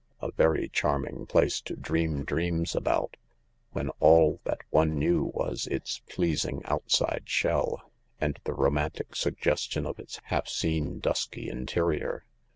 [0.19, 3.17] A very charming place to dream dreams about,
[3.73, 9.99] when all that one knew was its pleasing outside shell, and the romantic suggestion of
[9.99, 12.25] its half seen dusky interior.